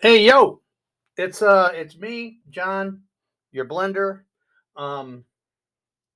[0.00, 0.60] Hey yo,
[1.16, 3.02] it's uh it's me, John,
[3.50, 4.20] your blender.
[4.76, 5.24] Um,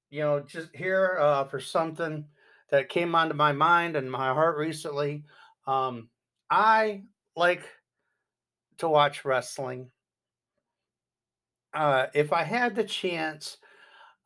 [0.09, 2.25] you know, just here uh for something
[2.71, 5.25] that came onto my mind and my heart recently.
[5.67, 6.11] Um,
[6.49, 7.03] I
[7.35, 7.65] like
[8.79, 9.91] to watch wrestling.
[11.75, 13.57] Uh, if I had the chance,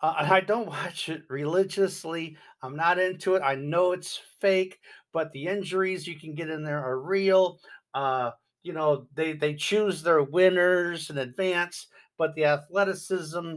[0.02, 2.37] uh, I don't watch it religiously.
[2.62, 3.43] I'm not into it.
[3.43, 4.80] I know it's fake,
[5.15, 7.59] but the injuries you can get in there are real.
[7.95, 8.32] Uh,
[8.66, 11.87] you know, they they choose their winners in advance,
[12.19, 13.57] but the athleticism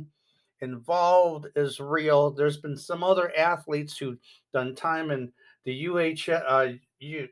[0.62, 2.32] involved is real.
[2.32, 4.20] There's been some other athletes who've
[4.54, 5.32] done time in
[5.66, 7.28] the UH uh, U,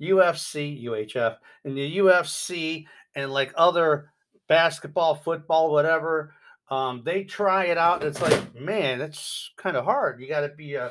[0.00, 2.86] UFC, UHF, and the UFC,
[3.16, 4.12] and like other
[4.46, 6.32] basketball, football, whatever
[6.70, 8.02] um, they try it out.
[8.02, 10.20] And it's like, man, it's kind of hard.
[10.20, 10.90] You got to be a,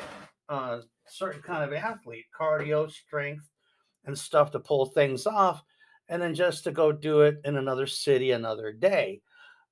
[0.50, 3.48] a certain kind of athlete, cardio, strength,
[4.06, 5.64] and stuff to pull things off.
[6.10, 9.22] And then just to go do it in another city another day.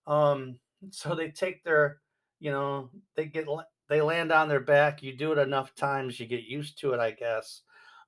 [0.07, 0.59] Um,
[0.91, 1.99] so they take their,
[2.39, 3.47] you know, they get
[3.87, 5.03] they land on their back.
[5.03, 7.61] You do it enough times, you get used to it, I guess.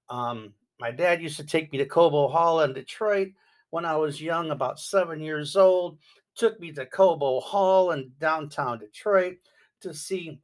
[0.10, 3.30] Um, my dad used to take me to Cobo Hall in Detroit
[3.70, 6.00] when I was young, about seven years old
[6.38, 9.38] took me to Cobo Hall in downtown Detroit
[9.82, 10.40] to see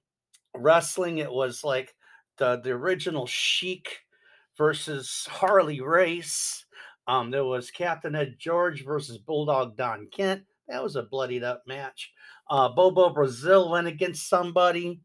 [0.56, 1.20] wrestling.
[1.20, 1.94] It was like
[2.38, 4.00] the, the original Sheik
[4.58, 6.63] versus Harley Race.
[7.08, 10.44] Um, there was Captain Ed George versus Bulldog Don Kent.
[10.68, 12.12] That was a bloodied up match.
[12.50, 15.02] Uh, Bobo Brazil went against somebody.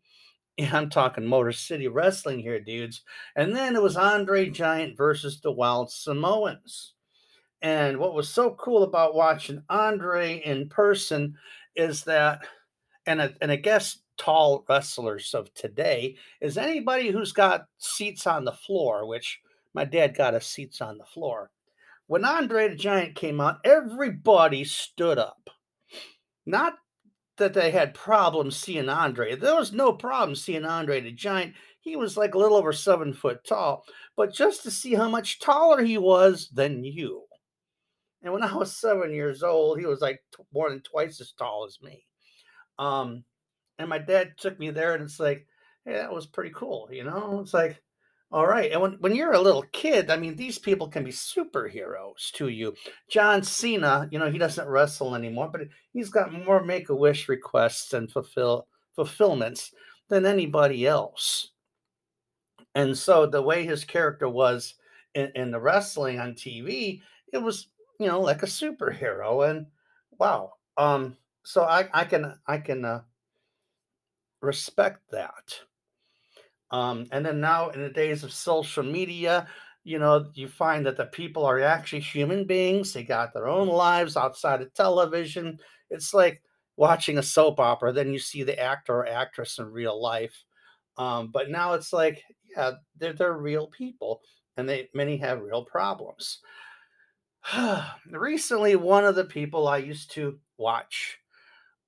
[0.57, 3.03] Yeah, I'm talking Motor City Wrestling here, dudes.
[3.37, 6.95] And then it was Andre Giant versus the Wild Samoans.
[7.63, 11.37] And what was so cool about watching Andre in person
[11.75, 12.41] is that,
[13.07, 18.53] and and I guess tall wrestlers of today is anybody who's got seats on the
[18.53, 19.41] floor, which
[19.75, 21.51] my dad got us seats on the floor.
[22.09, 25.51] When Andre the Giant came out, everybody stood up.
[26.47, 26.75] Not
[27.37, 29.37] that they had problems seeing Andre.
[29.37, 31.55] There was no problem seeing Andre the Giant.
[31.81, 33.85] He was like a little over seven foot tall,
[34.17, 37.25] but just to see how much taller he was than you.
[38.23, 41.33] And when I was seven years old, he was like t- more than twice as
[41.33, 42.05] tall as me.
[42.79, 43.23] Um,
[43.79, 45.47] and my dad took me there, and it's like,
[45.85, 47.41] hey, that was pretty cool, you know?
[47.41, 47.81] It's like,
[48.31, 48.71] all right.
[48.73, 52.49] And when, when you're a little kid, I mean, these people can be superheroes to
[52.49, 52.75] you.
[53.11, 55.63] John Cena, you know, he doesn't wrestle anymore, but
[55.93, 59.73] he's got more make a wish requests and fulfill fulfillments
[60.09, 61.53] than anybody else.
[62.75, 64.75] And so the way his character was
[65.15, 67.01] in, in the wrestling on TV,
[67.33, 67.69] it was
[67.99, 69.49] you know, like a superhero.
[69.49, 69.67] And
[70.19, 70.53] wow.
[70.77, 73.03] Um, so I, I can I can uh,
[74.41, 75.61] respect that.
[76.71, 79.47] Um, and then now in the days of social media,
[79.85, 82.93] you know, you find that the people are actually human beings.
[82.93, 85.59] They got their own lives outside of television.
[85.91, 86.43] It's like
[86.77, 87.93] watching a soap opera.
[87.93, 90.45] Then you see the actor or actress in real life.
[90.99, 92.23] Um, but now it's like,
[92.55, 94.21] yeah, they're, they're real people,
[94.57, 96.41] and they many have real problems.
[98.11, 101.19] Recently, one of the people I used to watch,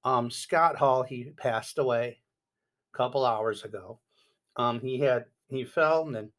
[0.05, 2.19] um, Scott Hall, he passed away
[2.95, 3.99] a couple hours ago.
[4.57, 6.33] Um, he had he fell and then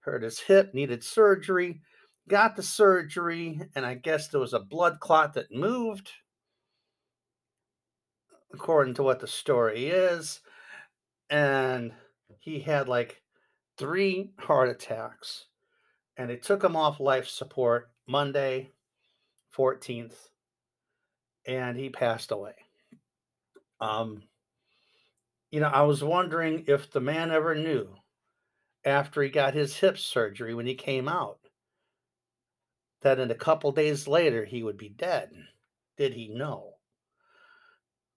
[0.00, 1.80] hurt his hip, needed surgery,
[2.28, 6.10] got the surgery, and I guess there was a blood clot that moved,
[8.52, 10.40] according to what the story is.
[11.30, 11.92] And
[12.38, 13.22] he had like
[13.78, 15.46] three heart attacks,
[16.16, 18.70] and they took him off life support Monday,
[19.56, 20.28] 14th,
[21.46, 22.54] and he passed away.
[23.80, 24.22] Um,
[25.54, 27.94] you know, I was wondering if the man ever knew
[28.84, 31.38] after he got his hip surgery when he came out
[33.02, 35.30] that in a couple days later he would be dead.
[35.96, 36.72] Did he know?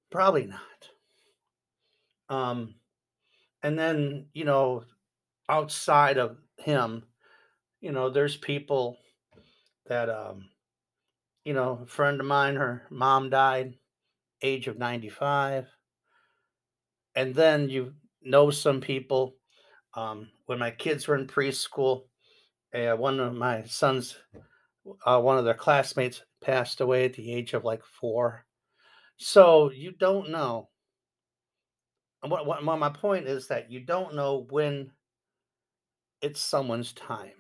[0.10, 0.90] Probably not.
[2.28, 2.74] Um,
[3.62, 4.86] and then, you know,
[5.48, 7.04] outside of him,
[7.82, 8.98] you know, there's people
[9.86, 10.50] that, um,
[11.46, 13.76] you know, a friend of mine, her mom died,
[14.42, 15.68] age of 95.
[17.18, 19.36] And then you know some people.
[19.96, 22.04] Um, when my kids were in preschool,
[22.76, 24.16] uh, one of my sons,
[25.04, 28.46] uh, one of their classmates passed away at the age of like four.
[29.18, 30.70] So you don't know.
[32.22, 34.92] What, what, my point is that you don't know when
[36.22, 37.32] it's someone's time.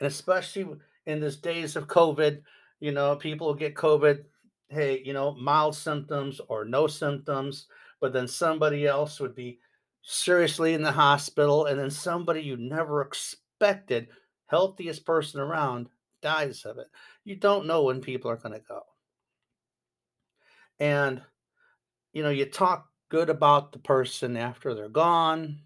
[0.00, 0.66] And especially
[1.06, 2.42] in these days of COVID,
[2.80, 4.24] you know, people get COVID,
[4.68, 7.68] hey, you know, mild symptoms or no symptoms,
[8.00, 9.58] but then somebody else would be
[10.02, 14.08] seriously in the hospital, and then somebody you never expected,
[14.46, 15.88] healthiest person around,
[16.22, 16.86] dies of it.
[17.24, 18.82] You don't know when people are going to go.
[20.80, 21.22] And,
[22.12, 25.60] you know, you talk good about the person after they're gone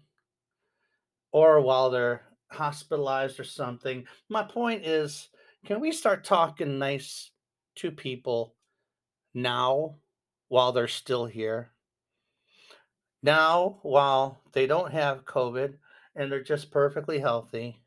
[1.31, 4.05] or while they're hospitalized or something.
[4.29, 5.29] My point is,
[5.65, 7.31] can we start talking nice
[7.75, 8.55] to people
[9.33, 9.95] now
[10.49, 11.72] while they're still here?
[13.23, 15.77] Now, while they don't have COVID
[16.15, 17.81] and they're just perfectly healthy.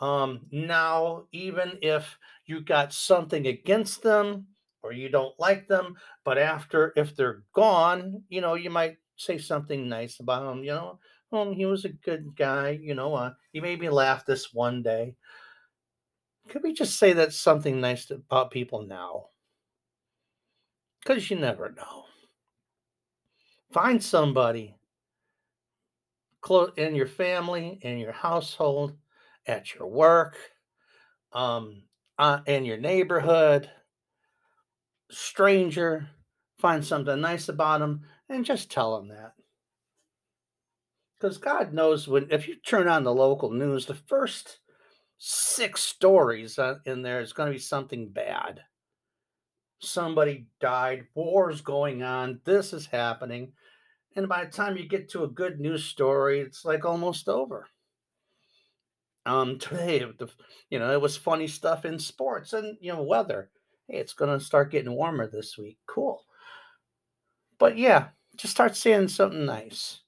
[0.00, 4.48] Um, now, even if you got something against them
[4.82, 9.38] or you don't like them, but after, if they're gone, you know, you might say
[9.38, 10.98] something nice about them, you know,
[11.30, 14.82] well, he was a good guy, you know, uh, he made me laugh this one
[14.82, 15.14] day.
[16.48, 19.28] Could we just say that something nice about people now?
[21.00, 22.04] Because you never know.
[23.74, 24.76] Find somebody
[26.40, 28.96] close in your family, in your household,
[29.48, 30.36] at your work,
[31.32, 31.82] um,
[32.16, 33.68] uh, in your neighborhood,
[35.10, 36.08] stranger,
[36.60, 39.32] find something nice about them, and just tell them that.
[41.18, 44.60] Because God knows when, if you turn on the local news, the first
[45.18, 48.60] six stories uh, in there is going to be something bad.
[49.84, 53.52] Somebody died, war's going on, this is happening.
[54.16, 57.66] And by the time you get to a good news story, it's like almost over.
[59.26, 60.04] Um, today,
[60.70, 63.50] you know, it was funny stuff in sports and, you know, weather.
[63.88, 65.78] Hey, it's going to start getting warmer this week.
[65.86, 66.24] Cool.
[67.58, 70.00] But yeah, just start saying something nice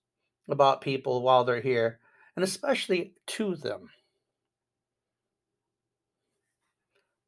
[0.49, 2.01] about people while they're here,
[2.37, 3.91] and especially to them.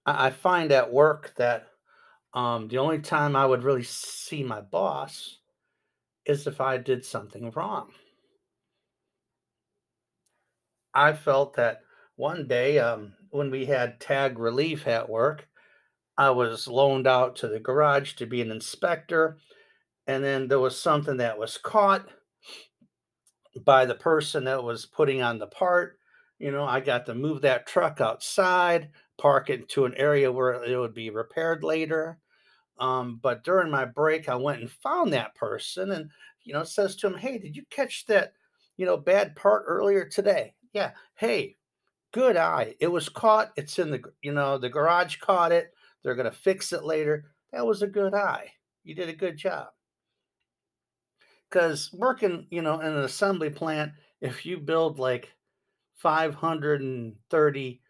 [0.07, 1.69] I find at work that
[2.35, 5.39] um, the only time I would really see my boss
[6.27, 7.91] is if I did something wrong.
[10.95, 11.81] I felt that
[12.17, 15.49] one day um, when we had tag relief at work,
[16.17, 19.39] I was loaned out to the garage to be an inspector,
[20.07, 22.09] and then there was something that was caught
[23.65, 25.98] by the person that was putting on the part.
[26.39, 30.63] You know, I got to move that truck outside, park it to an area where
[30.63, 32.19] it would be repaired later.
[32.79, 36.11] Um, but during my break, I went and found that person and,
[36.45, 38.35] you know, says to him, Hey, did you catch that,
[38.77, 40.55] you know, bad part earlier today?
[40.73, 40.93] Yeah.
[41.17, 41.57] Hey,
[42.13, 42.75] good eye.
[42.81, 43.53] It was caught.
[43.57, 45.73] It's in the, you know, the garage caught it.
[46.03, 47.33] They're going to fix it later.
[47.53, 48.53] That was a good eye.
[48.85, 49.69] You did a good job.
[51.51, 55.33] Because working, you know, in an assembly plant, if you build like
[55.99, 57.81] 530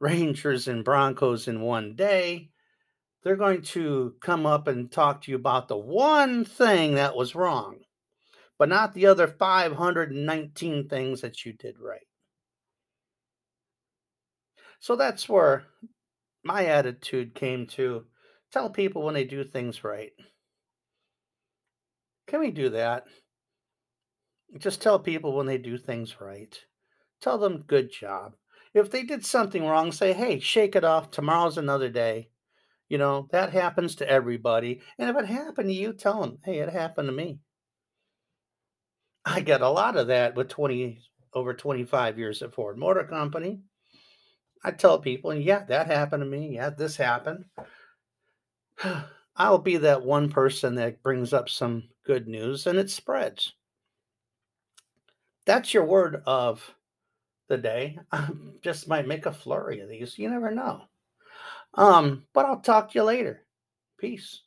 [0.00, 2.50] Rangers and Broncos in one day,
[3.22, 7.34] they're going to come up and talk to you about the one thing that was
[7.34, 7.78] wrong,
[8.58, 12.06] but not the other 519 things that you did right.
[14.80, 15.64] So that's where
[16.42, 18.06] my attitude came to
[18.50, 20.12] tell people when they do things right.
[22.26, 23.04] Can we do that?
[24.58, 26.58] Just tell people when they do things right.
[27.22, 28.34] Tell them good job.
[28.74, 31.10] If they did something wrong, say, hey, shake it off.
[31.10, 32.28] Tomorrow's another day.
[32.88, 34.80] You know, that happens to everybody.
[34.98, 37.38] And if it happened to you, tell them, hey, it happened to me.
[39.24, 40.98] I get a lot of that with 20
[41.32, 43.60] over 25 years at Ford Motor Company.
[44.64, 46.54] I tell people, yeah, that happened to me.
[46.54, 47.44] Yeah, this happened.
[49.36, 53.54] I'll be that one person that brings up some good news and it spreads.
[55.46, 56.74] That's your word of
[57.52, 57.98] the day.
[58.10, 58.28] I
[58.62, 60.18] just might make a flurry of these.
[60.18, 60.82] You never know.
[61.74, 63.44] Um, but I'll talk to you later.
[63.98, 64.40] Peace.